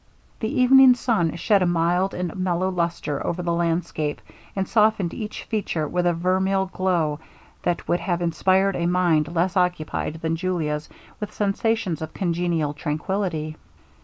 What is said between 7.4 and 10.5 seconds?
that would have inspired a mind less occupied than